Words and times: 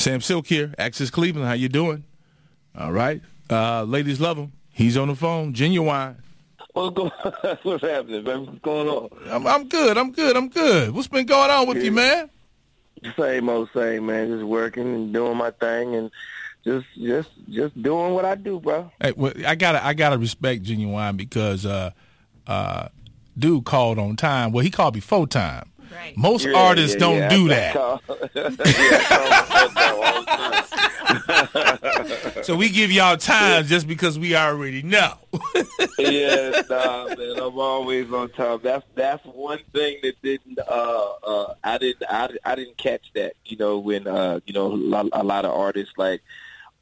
Sam 0.00 0.20
Silk 0.20 0.46
here, 0.46 0.74
Access 0.78 1.10
Cleveland. 1.10 1.46
How 1.46 1.52
you 1.52 1.68
doing? 1.68 2.04
All 2.76 2.92
right. 2.92 3.20
Uh, 3.50 3.82
ladies 3.84 4.20
love 4.20 4.38
him. 4.38 4.52
He's 4.72 4.96
on 4.96 5.08
the 5.08 5.14
phone. 5.14 5.52
Ginuwine. 5.52 6.16
What's 6.72 6.96
going? 6.96 7.10
What's 7.62 7.82
happening, 7.82 8.24
man? 8.24 8.46
What's 8.46 8.58
going 8.60 8.88
on? 8.88 9.08
I'm, 9.28 9.46
I'm 9.46 9.68
good. 9.68 9.98
I'm 9.98 10.12
good. 10.12 10.36
I'm 10.36 10.48
good. 10.48 10.92
What's 10.92 11.08
been 11.08 11.26
going 11.26 11.50
on 11.50 11.68
with 11.68 11.78
Yeah. 11.78 11.82
you, 11.84 11.92
man? 11.92 12.30
Same 13.18 13.48
old 13.48 13.68
same, 13.74 14.06
man. 14.06 14.28
Just 14.28 14.44
working 14.44 14.94
and 14.94 15.12
doing 15.12 15.36
my 15.36 15.50
thing 15.50 15.94
and 15.96 16.10
just 16.64 16.86
just 16.98 17.30
just 17.48 17.82
doing 17.82 18.12
what 18.12 18.24
I 18.26 18.34
do, 18.34 18.60
bro. 18.60 18.90
Hey, 19.00 19.12
well, 19.16 19.32
I 19.46 19.54
gotta 19.54 19.84
I 19.84 19.94
gotta 19.94 20.18
respect 20.18 20.64
Ginuwine 20.64 21.16
because 21.16 21.64
uh, 21.64 21.90
uh, 22.46 22.88
dude 23.38 23.64
called 23.64 23.98
on 23.98 24.16
time. 24.16 24.52
Well, 24.52 24.62
he 24.62 24.70
called 24.70 24.92
before 24.94 25.26
time. 25.26 25.69
Right. 25.92 26.16
Most 26.16 26.46
Yeah, 26.46 26.56
artists 26.56 26.94
yeah, 26.94 27.00
don't 27.00 27.16
yeah. 27.18 27.28
do 27.28 27.48
that. 27.48 27.72
call- 27.74 28.02
yeah, 28.34 28.48
I 29.10 29.68
call 29.74 30.02
all 30.04 30.22
the 30.22 30.26
time. 32.34 32.44
So 32.44 32.56
we 32.56 32.68
give 32.68 32.90
y'all 32.92 33.16
time 33.16 33.64
just 33.66 33.86
because 33.88 34.18
we 34.18 34.34
already 34.36 34.82
know. 34.82 35.14
yeah, 35.98 36.62
nah, 36.70 37.06
man. 37.08 37.36
I'm 37.40 37.58
always 37.58 38.10
on 38.12 38.30
time. 38.30 38.60
That's 38.62 38.84
that's 38.94 39.24
one 39.26 39.60
thing 39.72 39.98
that 40.02 40.14
didn't. 40.22 40.58
Uh, 40.60 41.08
uh, 41.24 41.54
I 41.64 41.78
didn't. 41.78 42.02
I, 42.08 42.28
I 42.44 42.54
didn't 42.54 42.76
catch 42.78 43.06
that. 43.14 43.34
You 43.46 43.56
know, 43.56 43.78
when 43.78 44.06
uh, 44.06 44.40
you 44.46 44.52
know, 44.54 44.66
a 44.66 44.74
lot, 44.74 45.06
a 45.12 45.22
lot 45.24 45.44
of 45.44 45.52
artists 45.56 45.94
like 45.96 46.22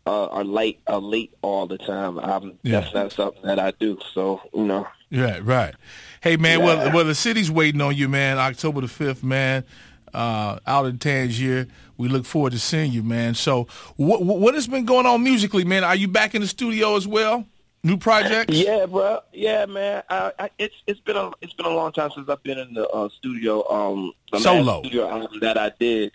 uh, 0.07 0.27
are 0.27 0.45
late, 0.45 0.81
are 0.87 1.01
late 1.01 1.33
all 1.43 1.67
the 1.67 1.79
time. 1.79 2.19
I'm, 2.19 2.59
Yeah. 2.63 2.81
That's 2.81 2.95
not 2.95 3.13
something 3.13 3.43
that 3.43 3.59
I 3.59 3.73
do. 3.73 3.99
So 4.15 4.41
you 4.55 4.65
know. 4.65 4.87
Right, 5.11 5.45
right. 5.45 5.75
Hey, 6.21 6.37
man. 6.37 6.63
Well, 6.63 6.87
Yeah. 6.87 6.95
well, 6.95 7.05
the 7.05 7.15
city's 7.15 7.51
waiting 7.51 7.81
on 7.81 7.97
you, 7.97 8.09
man. 8.09 8.39
October 8.39 8.81
the 8.83 8.89
fifth, 8.89 9.23
man. 9.23 9.65
Uh, 10.13 10.59
out 10.67 10.87
in 10.87 10.99
Tangier. 10.99 11.67
We 11.97 12.09
look 12.09 12.25
forward 12.25 12.53
to 12.53 12.59
seeing 12.59 12.93
you, 12.93 13.03
man. 13.03 13.35
So, 13.35 13.67
what 13.97 14.23
what 14.23 14.55
has 14.55 14.67
been 14.67 14.85
going 14.85 15.05
on 15.07 15.23
musically, 15.23 15.65
man? 15.65 15.85
Are 15.85 15.97
you 15.97 16.09
back 16.09 16.35
in 16.35 16.41
the 16.43 16.49
studio 16.49 16.97
as 16.97 17.07
well? 17.07 17.45
New 17.85 17.97
projects? 17.97 18.55
Yeah, 18.55 18.87
bro. 18.87 19.21
Yeah, 19.33 19.67
man. 19.67 20.03
I, 20.11 20.33
I, 20.39 20.51
it's 20.59 20.75
it's 20.87 21.01
been 21.01 21.17
a 21.17 21.31
it's 21.41 21.53
been 21.53 21.67
a 21.67 21.71
long 21.71 21.93
time 21.93 22.11
since 22.15 22.29
I've 22.29 22.43
been 22.43 22.59
in 22.59 22.75
the 22.75 22.89
uh, 22.89 23.09
studio. 23.09 23.65
Um, 23.71 24.13
the 24.33 24.41
Solo. 24.41 24.81
studio 24.83 25.09
album 25.09 25.39
that 25.41 25.57
I 25.57 25.71
did 25.79 26.11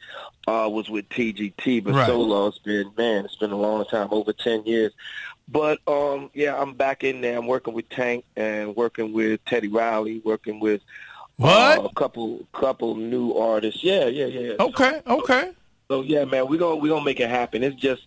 uh, 0.48 0.70
was 0.72 0.90
with 0.90 1.08
TGT, 1.10 1.84
but 1.84 1.94
Right. 1.94 2.06
solo 2.06 2.48
it's 2.48 2.58
been 2.60 2.92
man, 2.98 3.24
it's 3.26 3.38
been 3.38 3.52
a 3.52 3.58
long 3.58 3.86
time, 3.86 4.10
over 4.12 4.34
ten 4.34 4.66
years. 4.66 4.92
But 5.48 5.80
um, 5.88 6.30
yeah, 6.34 6.60
I'm 6.60 6.74
back 6.74 7.04
in 7.04 7.22
there. 7.22 7.38
I'm 7.38 7.48
working 7.48 7.74
with 7.74 7.88
Tank 7.90 8.26
and 8.36 8.76
working 8.76 9.14
with 9.14 9.44
Teddy 9.46 9.68
Riley, 9.70 10.22
working 10.26 10.60
with 10.60 10.82
What? 11.38 11.80
uh, 11.80 11.84
a 11.84 11.94
couple 11.94 12.46
couple 12.52 12.96
new 12.96 13.34
artists. 13.36 13.84
Yeah, 13.84 14.06
yeah, 14.08 14.26
yeah. 14.26 14.54
Okay, 14.60 15.02
okay. 15.08 15.52
So 15.88 16.02
yeah, 16.02 16.26
man, 16.26 16.48
we 16.48 16.58
gonna 16.58 16.76
we 16.76 16.90
gonna 16.90 17.06
make 17.06 17.20
it 17.22 17.30
happen. 17.30 17.64
It's 17.64 17.76
just, 17.80 18.04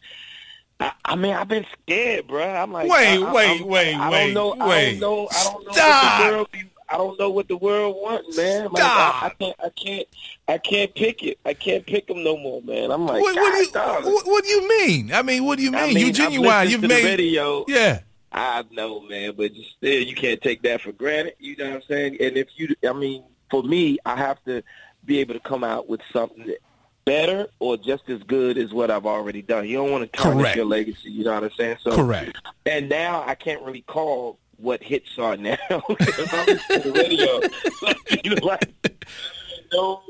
I, 0.81 0.93
I 1.05 1.17
mean, 1.17 1.33
I've 1.35 1.49
been 1.49 1.67
scared, 1.83 2.27
bro. 2.27 2.43
I'm 2.45 2.73
like, 2.73 2.89
Wait, 2.91 3.19
I, 3.19 3.23
I, 3.23 3.33
wait, 3.33 3.47
I'm- 3.61 3.67
wait, 3.67 3.95
I 3.95 4.11
wait, 4.11 4.35
don't 4.35 4.59
know, 4.59 4.65
I 4.65 4.69
wait. 4.69 5.01
don't 5.01 5.01
know, 5.01 5.29
I 5.31 5.45
don't 5.45 5.67
know 5.67 5.73
Stop. 5.73 6.03
what 6.21 6.27
the 6.31 6.37
world 6.37 6.51
be. 6.53 6.63
I 6.89 6.97
don't 6.99 7.19
know 7.19 7.31
what 7.31 7.49
the 7.49 7.57
world 7.57 7.97
wants, 7.99 8.37
man. 8.37 8.69
Like, 8.71 8.83
I, 8.85 9.21
I 9.27 9.29
can't, 9.41 9.57
I 9.65 9.69
can't, 9.71 10.09
I 10.47 10.59
can't 10.59 10.95
pick 10.95 11.23
it. 11.25 11.37
I 11.45 11.53
can't 11.55 11.85
pick 11.85 12.07
them 12.07 12.23
no 12.23 12.37
more, 12.37 12.63
man. 12.63 12.93
I'm 12.93 13.07
like, 13.07 13.21
What, 13.23 13.35
what 13.35 13.53
do 13.55 13.59
you 13.59 14.13
what, 14.15 14.27
what 14.27 14.45
do 14.45 14.51
you 14.51 14.69
mean? 14.69 15.13
I 15.13 15.23
mean, 15.23 15.45
what 15.45 15.59
do 15.59 15.65
you 15.65 15.73
mean? 15.73 15.81
I 15.81 15.87
mean, 15.89 15.99
you 16.07 16.13
Ginuwine. 16.13 16.69
You've 16.71 16.83
made 16.83 17.03
the 17.05 17.17
video. 17.17 17.65
yeah. 17.67 18.01
I 18.31 18.63
know, 18.71 19.01
man, 19.01 19.33
but 19.37 19.53
just 19.55 19.71
still, 19.79 20.03
you 20.03 20.15
can't 20.15 20.41
take 20.43 20.63
that 20.63 20.83
for 20.83 20.93
granted. 20.93 21.35
You 21.41 21.57
know 21.57 21.65
what 21.71 21.75
I'm 21.77 21.83
saying? 21.89 22.19
And 22.21 22.37
if 22.37 22.49
you, 22.57 22.75
I 22.89 22.93
mean, 22.93 23.25
for 23.51 23.63
me, 23.65 23.99
I 24.05 24.15
have 24.17 24.43
to 24.45 24.63
be 25.05 25.19
able 25.21 25.35
to 25.35 25.41
come 25.41 25.65
out 25.65 25.89
with 25.89 26.03
something 26.13 26.55
better 27.07 27.47
or 27.61 27.77
just 27.79 28.11
as 28.11 28.23
good 28.25 28.59
as 28.59 28.75
what 28.75 28.91
I've 28.91 29.07
already 29.07 29.41
done. 29.41 29.67
You 29.67 29.77
don't 29.79 29.91
want 29.91 30.13
to 30.13 30.19
tarnish 30.19 30.43
Correct. 30.43 30.57
your 30.57 30.67
legacy. 30.67 31.11
You 31.11 31.25
know 31.25 31.35
what 31.35 31.45
I'm 31.45 31.51
saying? 31.53 31.77
So, 31.81 31.95
Correct. 31.95 32.37
And 32.67 32.91
now 32.91 33.25
I 33.27 33.35
can't 33.35 33.63
really 33.63 33.83
call 33.83 34.39
what 34.59 34.83
hits 34.83 35.19
are 35.19 35.37
now 35.37 35.57
because 35.89 36.33
I'm 36.33 36.47
the 36.83 36.93
radio. 36.95 38.21
you 38.25 38.35
know, 38.35 38.47
like 38.47 38.69
no, 39.73 40.03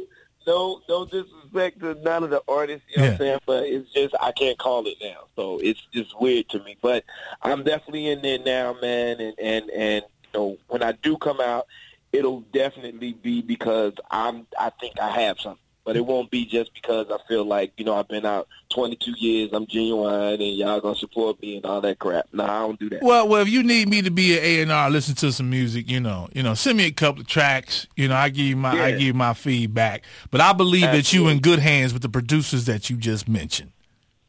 no, 0.46 0.80
no 0.88 1.04
disrespect 1.04 1.80
to 1.80 1.94
none 1.96 2.24
of 2.24 2.30
the 2.30 2.42
artists. 2.48 2.86
You 2.88 2.96
know 2.96 3.02
what 3.02 3.12
I'm 3.12 3.18
saying? 3.18 3.38
But 3.46 3.62
it's 3.64 3.92
just 3.92 4.14
I 4.20 4.32
can't 4.32 4.58
call 4.58 4.86
it 4.86 4.96
now, 5.02 5.26
so 5.36 5.58
it's 5.58 5.86
just 5.92 6.18
weird 6.20 6.48
to 6.50 6.62
me. 6.64 6.76
But 6.80 7.04
I'm 7.42 7.62
definitely 7.62 8.08
in 8.08 8.22
there 8.22 8.38
now, 8.38 8.76
man. 8.80 9.20
And 9.20 9.34
and 9.38 9.70
and 9.70 10.04
you 10.22 10.40
know, 10.40 10.58
when 10.68 10.82
I 10.82 10.92
do 10.92 11.18
come 11.18 11.40
out, 11.40 11.66
it'll 12.12 12.40
definitely 12.40 13.12
be 13.12 13.42
because 13.42 13.92
I'm. 14.10 14.46
I 14.58 14.70
think 14.70 14.98
I 14.98 15.10
have 15.10 15.38
something. 15.40 15.60
But 15.86 15.96
it 15.96 16.04
won't 16.04 16.32
be 16.32 16.44
just 16.44 16.74
because 16.74 17.06
I 17.12 17.18
feel 17.28 17.44
like, 17.44 17.72
you 17.76 17.84
know, 17.84 17.94
I've 17.94 18.08
been 18.08 18.26
out 18.26 18.48
22 18.70 19.12
years, 19.12 19.50
I'm 19.52 19.66
Ginuwine, 19.66 20.34
and 20.34 20.56
y'all 20.56 20.80
going 20.80 20.94
to 20.94 21.00
support 21.00 21.40
me 21.40 21.58
and 21.58 21.64
all 21.64 21.80
that 21.80 22.00
crap. 22.00 22.26
No, 22.32 22.42
I 22.42 22.58
don't 22.58 22.78
do 22.78 22.90
that. 22.90 23.02
Well, 23.02 23.28
well, 23.28 23.40
if 23.40 23.48
you 23.48 23.62
need 23.62 23.88
me 23.88 24.02
to 24.02 24.10
be 24.10 24.36
an 24.36 24.42
A 24.42 24.62
and 24.62 24.72
R, 24.72 24.90
listen 24.90 25.14
to 25.14 25.30
some 25.30 25.48
music, 25.48 25.88
you 25.88 26.00
know, 26.00 26.28
you 26.34 26.42
know, 26.42 26.54
send 26.54 26.76
me 26.76 26.86
a 26.86 26.90
couple 26.90 27.20
of 27.20 27.28
tracks. 27.28 27.86
You 27.94 28.08
know, 28.08 28.16
I 28.16 28.30
give 28.30 28.46
you 28.46 28.56
my, 28.56 28.72
I 28.72 28.90
give 28.90 29.02
you 29.02 29.14
my 29.14 29.32
feedback. 29.32 30.02
But 30.32 30.40
I 30.40 30.52
believe 30.52 30.82
that 30.82 31.12
you 31.12 31.28
in 31.28 31.38
good 31.38 31.60
hands 31.60 31.92
with 31.92 32.02
the 32.02 32.08
producers 32.08 32.66
that 32.66 32.90
you 32.90 32.96
just 32.96 33.28
mentioned. 33.28 33.70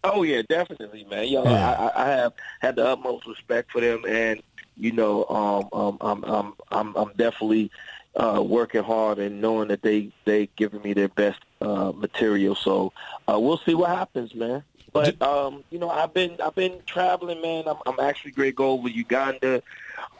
Oh 0.04 0.22
yeah, 0.22 0.44
definitely, 0.48 1.06
man. 1.10 1.28
Yo, 1.28 1.44
Yeah. 1.44 1.72
I, 1.72 1.88
I 1.88 2.04
I 2.06 2.10
have 2.10 2.34
had 2.62 2.76
the 2.76 2.88
utmost 2.88 3.26
respect 3.26 3.72
for 3.72 3.82
them, 3.82 4.06
and 4.08 4.44
you 4.76 4.92
know, 4.92 5.26
um, 5.26 5.68
um, 5.74 5.98
I'm, 6.02 6.24
I'm, 6.24 6.54
I'm, 6.70 6.96
I'm 6.96 7.12
definitely 7.18 7.72
uh, 8.16 8.42
working 8.42 8.84
hard 8.84 9.20
and 9.20 9.42
knowing 9.42 9.68
that 9.70 9.82
they 9.82 10.12
they 10.26 10.50
giving 10.56 10.82
me 10.82 10.94
their 10.94 11.08
best 11.10 11.40
uh, 11.62 11.92
material. 11.96 12.56
So 12.56 12.94
uh, 13.30 13.40
we'll 13.40 13.58
see 13.60 13.74
what 13.76 13.90
happens, 13.90 14.34
man. 14.36 14.64
But 14.94 15.22
um, 15.22 15.64
you 15.70 15.80
know, 15.80 15.90
I've 15.90 16.14
been 16.14 16.38
I've 16.44 16.56
been 16.56 16.80
traveling, 16.86 17.42
man. 17.42 17.66
I'm, 17.68 17.78
I'm 17.86 18.00
actually 18.00 18.32
great 18.32 18.56
go 18.56 18.72
over 18.72 18.88
Uganda. 18.90 19.62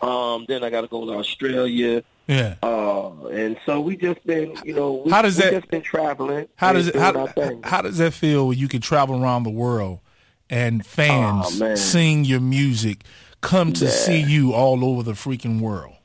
Um, 0.02 0.46
then 0.48 0.64
I 0.64 0.70
got 0.70 0.82
to 0.82 0.88
go 0.88 1.06
to 1.06 1.14
Australia. 1.14 2.04
Yeah. 2.28 2.56
Uh, 2.62 3.28
and 3.28 3.58
so 3.66 3.80
we 3.80 3.96
just 3.96 4.24
been, 4.28 4.54
you 4.66 4.74
know, 4.74 5.02
we, 5.06 5.12
How 5.12 5.22
does 5.22 5.38
that- 5.38 5.52
just 5.54 5.70
been 5.70 5.82
traveling. 5.82 6.48
How 6.58 6.74
does 6.74 6.90
it 6.90 6.96
how, 6.96 7.28
how 7.64 7.82
does 7.82 7.98
that 8.00 8.14
feel 8.14 8.50
when 8.50 8.58
you 8.58 8.68
can 8.68 8.82
travel 8.82 9.24
around 9.24 9.44
the 9.44 9.50
world 9.50 10.00
and 10.50 10.86
fans 10.86 11.62
Oh, 11.62 11.76
sing 11.76 12.26
your 12.26 12.42
music, 12.42 13.04
come 13.42 13.72
to 13.74 13.86
Yeah. 13.86 13.92
see 13.92 14.22
you 14.22 14.54
all 14.54 14.84
over 14.84 15.04
the 15.04 15.14
freaking 15.14 15.62
world? 15.62 15.96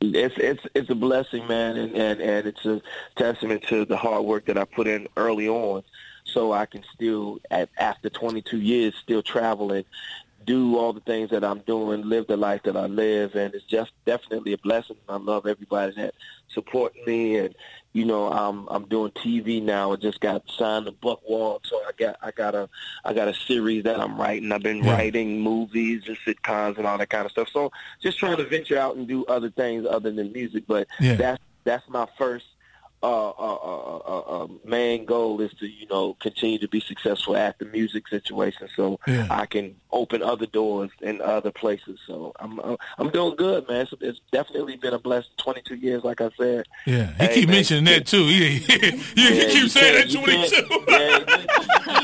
It's 0.00 0.34
it's 0.38 0.62
it's 0.74 0.90
a 0.90 0.94
blessing, 0.94 1.46
man, 1.48 1.76
and, 1.76 1.96
and 1.96 2.20
and 2.20 2.46
it's 2.46 2.64
a 2.64 2.80
testament 3.16 3.64
to 3.64 3.84
the 3.84 3.96
hard 3.96 4.24
work 4.24 4.46
that 4.46 4.56
I 4.56 4.64
put 4.64 4.86
in 4.86 5.08
early 5.16 5.48
on, 5.48 5.82
so 6.24 6.52
I 6.52 6.66
can 6.66 6.84
still, 6.94 7.40
at, 7.50 7.68
after 7.78 8.08
22 8.08 8.58
years, 8.58 8.94
still 8.94 9.22
travel 9.22 9.72
and 9.72 9.84
do 10.48 10.78
all 10.78 10.94
the 10.94 11.00
things 11.00 11.28
that 11.28 11.44
I'm 11.44 11.58
doing, 11.60 12.08
live 12.08 12.26
the 12.26 12.36
life 12.38 12.62
that 12.62 12.74
I 12.74 12.86
live, 12.86 13.34
and 13.34 13.54
it's 13.54 13.66
just 13.66 13.92
definitely 14.06 14.54
a 14.54 14.58
blessing. 14.58 14.96
I 15.06 15.16
love 15.16 15.46
everybody 15.46 15.92
that 15.96 16.14
supporting 16.48 17.04
me, 17.04 17.36
and 17.36 17.54
you 17.92 18.06
know, 18.06 18.32
I'm 18.32 18.66
I'm 18.68 18.86
doing 18.88 19.12
TV 19.12 19.62
now. 19.62 19.92
I 19.92 19.96
just 19.96 20.20
got 20.20 20.42
signed 20.50 20.86
to 20.86 20.92
Buckwarm, 20.92 21.58
so 21.64 21.76
I 21.86 21.90
got 21.98 22.16
I 22.22 22.30
got 22.30 22.54
a 22.54 22.66
I 23.04 23.12
got 23.12 23.28
a 23.28 23.34
series 23.34 23.84
that 23.84 24.00
I'm 24.00 24.18
writing. 24.18 24.50
I've 24.50 24.62
been 24.62 24.82
Yeah. 24.82 24.94
writing 24.94 25.38
movies 25.42 26.04
and 26.08 26.16
sitcoms 26.26 26.78
and 26.78 26.86
all 26.86 26.96
that 26.96 27.10
kind 27.10 27.26
of 27.26 27.30
stuff. 27.30 27.50
So 27.52 27.70
just 28.00 28.18
trying 28.18 28.38
to 28.38 28.44
venture 28.44 28.78
out 28.78 28.96
and 28.96 29.06
do 29.06 29.26
other 29.26 29.50
things 29.50 29.86
other 29.86 30.10
than 30.10 30.32
music. 30.32 30.64
But 30.66 30.88
Yeah. 30.98 31.16
that's 31.16 31.42
that's 31.64 31.86
my 31.90 32.08
first 32.16 32.46
uh, 33.02 33.28
uh, 33.30 33.54
uh, 33.54 33.96
uh, 33.98 34.20
uh, 34.42 34.48
main 34.64 35.04
goal 35.04 35.40
is 35.40 35.52
to 35.60 35.66
you 35.68 35.86
know 35.86 36.14
continue 36.20 36.58
to 36.58 36.68
be 36.68 36.80
successful 36.80 37.36
at 37.36 37.58
the 37.58 37.64
music 37.66 38.08
situation, 38.08 38.68
so 38.74 38.98
Yeah. 39.06 39.26
I 39.30 39.46
can 39.46 39.76
open 39.92 40.22
other 40.22 40.46
doors 40.46 40.90
in 41.00 41.20
other 41.20 41.50
places. 41.52 41.98
So 42.06 42.32
I'm 42.40 42.58
uh, 42.60 42.76
I'm 42.98 43.10
doing 43.10 43.36
good, 43.36 43.68
man. 43.68 43.82
It's, 43.82 43.92
it's 44.00 44.20
definitely 44.32 44.76
been 44.76 44.94
a 44.94 44.98
blessed 44.98 45.30
22 45.38 45.76
years, 45.76 46.02
like 46.04 46.20
I 46.20 46.30
said. 46.38 46.66
Yeah, 46.86 47.06
he 47.18 47.24
Hey, 47.26 47.34
keep 47.34 47.48
man. 47.48 47.56
mentioning 47.56 47.84
that 47.84 48.06
too. 48.06 48.24
He, 48.26 48.58
he, 48.58 48.78
he 48.78 49.38
Yeah, 49.38 49.48
keep 49.50 49.70
saying 49.70 49.94
that 49.94 50.08
can't- 50.08 50.10
too. 50.10 50.18
you 50.20 50.84
can't- 50.86 51.48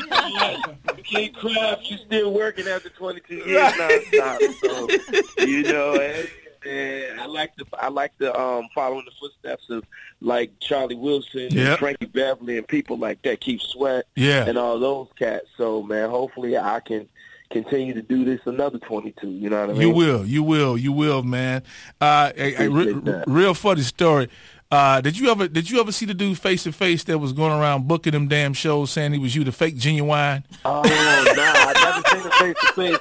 yeah, 0.35 0.57
you, 0.57 0.95
you 0.97 1.03
can't 1.03 1.35
cry 1.35 1.77
if 1.79 1.91
you 1.91 1.97
still 1.97 2.33
working 2.33 2.67
after 2.67 2.89
22 2.89 3.35
years 3.35 3.73
nonstop. 3.73 4.39
So, 5.37 5.45
you 5.45 5.63
know, 5.63 5.93
and, 6.65 7.19
I 7.21 7.25
like 7.25 7.55
to 7.57 7.65
I 7.79 7.89
like 7.89 8.17
to 8.19 8.39
um 8.39 8.67
follow 8.73 8.99
in 8.99 9.05
the 9.05 9.11
footsteps 9.19 9.69
of 9.69 9.83
like 10.21 10.51
Charlie 10.59 10.95
Wilson, 10.95 11.49
Yep. 11.51 11.53
and 11.67 11.77
Frankie 11.79 12.05
Beverly, 12.05 12.57
and 12.57 12.67
people 12.67 12.97
like 12.97 13.21
that. 13.23 13.41
Keith 13.41 13.61
Sweat 13.61 14.05
Yeah. 14.15 14.45
and 14.47 14.57
all 14.57 14.79
those 14.79 15.07
cats. 15.17 15.47
So 15.57 15.83
man, 15.83 16.09
hopefully 16.09 16.57
I 16.57 16.79
can 16.79 17.07
continue 17.51 17.93
to 17.93 18.01
do 18.01 18.25
this 18.25 18.39
another 18.45 18.79
22. 18.79 19.27
You 19.27 19.49
know 19.49 19.61
what 19.61 19.69
I 19.69 19.73
mean? 19.73 19.81
You 19.83 19.89
will, 19.93 20.25
you 20.25 20.41
will, 20.43 20.77
you 20.77 20.91
will, 20.91 21.21
man. 21.23 21.61
Uh, 22.01 22.31
re- 22.35 23.23
real 23.27 23.53
funny 23.53 23.81
story. 23.81 24.29
Uh, 24.71 24.99
did 24.99 25.17
you 25.17 25.29
ever 25.29 25.47
did 25.47 25.69
you 25.69 25.79
ever 25.79 25.91
see 25.91 26.07
the 26.07 26.13
dude 26.13 26.39
face 26.39 26.63
to 26.63 26.71
face 26.71 27.03
that 27.03 27.19
was 27.19 27.31
going 27.33 27.51
around 27.53 27.87
booking 27.87 28.11
them 28.13 28.27
damn 28.27 28.51
shows 28.51 28.89
saying 28.89 29.13
he 29.13 29.19
was 29.19 29.35
you, 29.35 29.43
the 29.43 29.51
fake 29.51 29.75
Ginuwine? 29.77 30.43
Oh, 30.65 30.81
nah, 30.81 30.87
I 30.87 31.73
never 31.83 32.07
seen 32.09 32.21
him 32.21 32.31
face 32.55 32.65
to 32.65 32.73
face, 32.73 32.97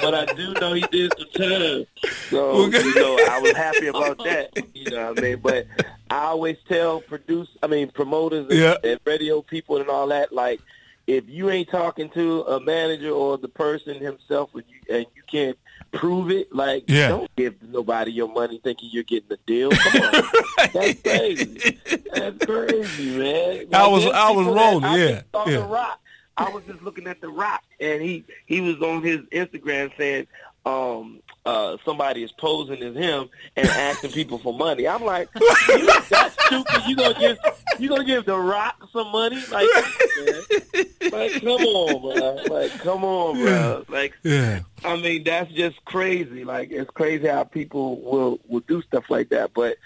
but 0.00 0.14
I 0.14 0.24
do 0.34 0.52
know 0.54 0.72
he 0.72 0.82
did 0.90 1.12
some 1.18 1.28
time. 1.30 1.86
So, 2.30 2.66
you 2.66 2.94
know, 2.94 3.18
I 3.28 3.40
was 3.40 3.52
happy 3.56 3.86
about 3.88 4.18
that. 4.24 4.50
You 4.74 4.90
know 4.90 5.08
what 5.10 5.18
I 5.18 5.22
mean? 5.22 5.40
But 5.40 5.66
I 6.10 6.24
always 6.24 6.56
tell 6.68 7.00
produce, 7.00 7.48
I 7.62 7.66
mean, 7.66 7.90
promoters 7.90 8.46
and, 8.50 8.58
Yeah. 8.58 8.76
and 8.84 8.98
radio 9.04 9.42
people 9.42 9.78
and 9.78 9.88
all 9.88 10.06
that, 10.08 10.32
like, 10.32 10.60
if 11.06 11.24
you 11.28 11.48
ain't 11.50 11.70
talking 11.70 12.10
to 12.10 12.42
a 12.42 12.60
manager 12.60 13.10
or 13.10 13.38
the 13.38 13.48
person 13.48 13.98
himself, 13.98 14.50
and 14.54 14.64
you, 14.68 14.94
and 14.96 15.06
you 15.16 15.22
can't 15.30 15.58
prove 15.90 16.30
it, 16.30 16.54
like 16.54 16.84
Yeah. 16.86 17.08
don't 17.08 17.34
give 17.36 17.54
nobody 17.62 18.10
your 18.12 18.28
money 18.28 18.60
thinking 18.62 18.90
you're 18.92 19.04
getting 19.04 19.32
a 19.32 19.38
deal. 19.46 19.70
Come 19.70 20.02
on, 20.02 20.12
that's 20.74 21.00
crazy. 21.00 21.78
That's 22.12 22.44
crazy, 22.44 23.18
man. 23.18 23.66
I 23.72 23.86
was- 23.88 24.04
I 24.06 24.30
was 24.30 24.40
people 24.46 24.54
that- 24.54 24.60
rolling, 24.60 24.84
I 24.84 24.96
yeah, 24.98 25.22
yeah. 25.46 25.66
Rock. 25.72 25.98
I 26.38 26.50
was 26.50 26.64
just 26.64 26.82
looking 26.82 27.06
at 27.06 27.20
the 27.20 27.28
Rock, 27.28 27.62
and 27.80 28.00
he 28.00 28.24
he 28.46 28.60
was 28.60 28.80
on 28.80 29.02
his 29.02 29.20
Instagram 29.32 29.90
saying. 29.96 30.26
Um, 30.66 31.22
uh, 31.46 31.78
somebody 31.82 32.22
is 32.22 32.30
posing 32.32 32.82
as 32.82 32.94
him 32.94 33.30
and 33.56 33.66
asking 33.66 34.10
people 34.10 34.36
for 34.36 34.52
money. 34.52 34.86
I'm 34.86 35.02
like, 35.02 35.30
you, 35.68 35.86
that's 36.10 36.44
stupid. 36.44 36.82
You 36.86 36.94
gonna 36.94 37.18
give 37.18 37.38
you 37.78 37.88
gonna 37.88 38.04
give 38.04 38.26
the 38.26 38.36
Rock 38.36 38.76
some 38.92 39.10
money? 39.10 39.42
Like, 39.50 39.66
man. 39.72 40.84
like 41.10 41.40
come 41.40 41.62
on, 41.62 42.02
bro. 42.02 42.54
Like, 42.54 42.72
come 42.80 43.02
on, 43.02 43.36
bro. 43.38 43.84
Like, 43.88 44.12
Yeah. 44.22 44.60
I 44.84 44.96
mean, 44.96 45.24
that's 45.24 45.50
just 45.52 45.82
crazy. 45.86 46.44
Like, 46.44 46.70
it's 46.70 46.90
crazy 46.90 47.28
how 47.28 47.44
people 47.44 48.02
will 48.02 48.40
will 48.46 48.60
do 48.68 48.82
stuff 48.82 49.08
like 49.08 49.30
that. 49.30 49.54
But 49.54 49.78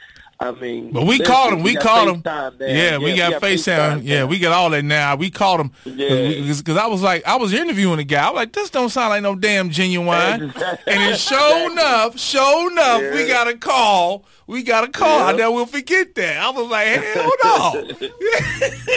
I 0.42 0.50
mean, 0.50 0.90
But 0.90 1.06
we 1.06 1.20
called 1.20 1.52
him. 1.52 1.62
We 1.62 1.76
called 1.76 2.08
him. 2.08 2.22
Yeah, 2.60 2.98
we 2.98 3.16
got 3.16 3.40
FaceTime. 3.40 4.00
Yeah, 4.02 4.24
we 4.24 4.40
got 4.40 4.52
all 4.52 4.70
that 4.70 4.84
now. 4.84 5.14
We 5.14 5.30
called 5.30 5.60
him 5.60 5.70
Yeah. 5.84 6.54
because 6.56 6.76
I 6.76 6.86
was 6.86 7.00
like, 7.00 7.24
I 7.26 7.36
was 7.36 7.52
interviewing 7.52 8.00
a 8.00 8.04
guy. 8.04 8.26
I 8.26 8.30
was 8.30 8.36
like, 8.36 8.52
this 8.52 8.68
don't 8.70 8.88
sound 8.88 9.10
like 9.10 9.22
no 9.22 9.36
damn 9.36 9.70
Ginuwine. 9.70 10.50
Exactly. 10.50 10.92
and 10.92 11.02
then 11.02 11.16
sure 11.16 11.70
enough, 11.70 12.18
sure 12.18 12.72
enough, 12.72 13.00
we 13.14 13.28
got 13.28 13.46
a 13.46 13.56
call. 13.56 14.24
We 14.52 14.62
got 14.62 14.84
a 14.84 14.88
call. 14.88 15.20
I 15.22 15.30
Yeah. 15.30 15.36
never 15.38 15.50
will 15.52 15.66
forget 15.66 16.14
that. 16.14 16.36
I 16.38 16.50
was 16.50 16.68
like, 16.70 16.86
hell 16.86 17.30
no. 17.44 17.84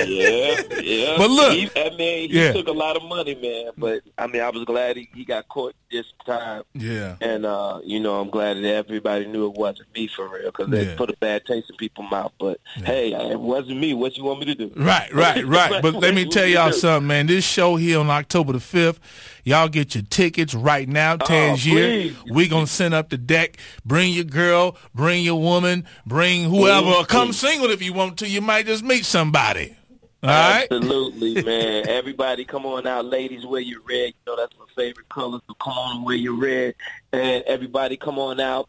yeah, 0.05 0.61
yeah. 0.81 1.17
But 1.17 1.29
look- 1.29 1.53
he, 1.53 1.69
I 1.75 1.89
mean, 1.95 2.29
he 2.29 2.39
Yeah. 2.39 2.53
took 2.53 2.67
a 2.67 2.71
lot 2.71 2.95
of 2.97 3.03
money, 3.03 3.35
man. 3.35 3.71
But 3.77 4.01
I 4.17 4.27
mean, 4.27 4.41
I 4.41 4.49
was 4.49 4.63
glad 4.65 4.97
he, 4.97 5.09
he 5.13 5.25
got 5.25 5.47
caught 5.47 5.73
this 5.91 6.05
time. 6.25 6.63
yeah. 6.73 7.15
And, 7.21 7.45
uh, 7.45 7.79
you 7.83 7.99
know, 7.99 8.19
I'm 8.19 8.29
glad 8.29 8.57
that 8.57 8.65
everybody 8.65 9.25
knew 9.27 9.45
it 9.47 9.53
wasn't 9.53 9.93
me 9.95 10.07
for 10.07 10.27
real 10.27 10.45
because 10.51 10.67
Yeah. 10.69 10.83
they 10.83 10.95
put 10.95 11.09
a 11.09 11.15
bad 11.17 11.45
taste 11.45 11.69
in 11.69 11.77
people's 11.77 12.11
mouth. 12.11 12.33
But, 12.39 12.59
hey, 12.75 13.13
it 13.13 13.39
wasn't 13.39 13.79
me. 13.79 13.93
What 13.93 14.17
you 14.17 14.23
want 14.25 14.39
me 14.39 14.45
to 14.47 14.55
do? 14.55 14.71
Right, 14.75 15.11
right, 15.13 15.45
right. 15.47 15.81
But 15.81 15.95
let 15.95 16.13
me 16.13 16.25
tell 16.25 16.45
y'all 16.47 16.71
something, 16.73 17.07
man. 17.07 17.27
This 17.27 17.45
show 17.45 17.75
here 17.77 17.99
on 17.99 18.09
October 18.09 18.53
the 18.53 18.59
5th, 18.59 18.97
y'all 19.43 19.69
get 19.69 19.95
your 19.95 20.03
tickets 20.09 20.53
right 20.53 20.87
now, 20.89 21.15
Tangier. 21.17 21.73
please. 22.11 22.15
we 22.31 22.47
going 22.47 22.65
to 22.65 22.71
send 22.71 22.93
up 22.93 23.09
the 23.09 23.17
deck. 23.17 23.57
Bring 23.85 24.11
your 24.11 24.23
girl, 24.25 24.75
bring 24.93 25.23
your 25.23 25.39
woman, 25.45 25.85
bring 26.05 26.49
whoever. 26.49 27.05
Come 27.05 27.31
single 27.31 27.69
if 27.69 27.81
you 27.81 27.93
want 27.93 28.17
to. 28.19 28.27
You 28.27 28.41
might 28.41 28.65
just 28.65 28.83
meet 28.83 29.05
somebody. 29.05 29.75
All 30.23 30.29
right? 30.29 30.67
Absolutely, 30.71 31.43
man. 31.45 31.87
Everybody, 31.87 32.45
come 32.45 32.65
on 32.65 32.87
out, 32.87 33.05
ladies. 33.05 33.45
Wear 33.45 33.61
your 33.61 33.81
red. 33.87 34.07
You 34.07 34.13
know 34.27 34.35
that's 34.35 34.57
my 34.57 34.65
favorite 34.75 35.07
color. 35.09 35.39
So 35.47 35.53
come 35.55 35.73
on, 35.73 36.03
wear 36.03 36.15
your 36.15 36.35
red. 36.35 36.75
And 37.13 37.43
everybody, 37.43 37.95
come 37.95 38.17
on 38.17 38.39
out. 38.39 38.67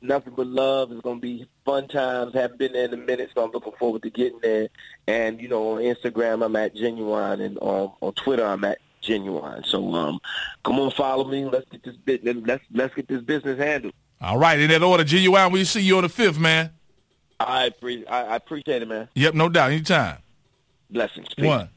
Nothing 0.00 0.34
but 0.36 0.46
love. 0.46 0.92
It's 0.92 1.00
gonna 1.00 1.18
be 1.18 1.46
fun 1.64 1.88
times. 1.88 2.34
Haven't 2.34 2.58
been 2.58 2.72
there 2.72 2.84
in 2.84 2.94
a 2.94 2.98
minute, 2.98 3.30
so 3.34 3.44
I'm 3.44 3.50
looking 3.50 3.72
forward 3.78 4.02
to 4.02 4.10
getting 4.10 4.38
there. 4.40 4.68
And 5.06 5.40
you 5.40 5.48
know, 5.48 5.72
on 5.72 5.82
Instagram, 5.82 6.44
I'm 6.44 6.54
at 6.56 6.76
Ginuwine, 6.76 7.40
and 7.40 7.58
um, 7.60 7.92
on 8.00 8.12
Twitter, 8.12 8.44
I'm 8.44 8.62
at 8.64 8.78
Ginuwine. 9.02 9.66
So 9.66 9.94
um, 9.94 10.20
come 10.64 10.78
on, 10.78 10.90
follow 10.92 11.24
me. 11.24 11.46
Let's 11.46 11.68
get 11.70 11.82
this 11.82 11.96
bit. 11.96 12.24
Let's 12.46 12.62
let's 12.72 12.94
get 12.94 13.08
this 13.08 13.22
business 13.22 13.58
handled. 13.58 13.94
All 14.20 14.38
right. 14.38 14.58
In 14.58 14.70
that 14.70 14.82
order, 14.82 15.04
Ginuwine, 15.04 15.52
we'll 15.52 15.64
see 15.64 15.80
you 15.80 15.96
on 15.96 16.02
the 16.02 16.08
5th, 16.08 16.38
man. 16.38 16.70
I, 17.40 17.70
I, 17.82 18.04
I 18.10 18.36
appreciate 18.36 18.82
it, 18.82 18.88
man. 18.88 19.08
Yep, 19.14 19.34
no 19.34 19.48
doubt. 19.48 19.70
Anytime. 19.70 20.18
Blessings. 20.90 21.28
Peace. 21.36 21.46
One. 21.46 21.68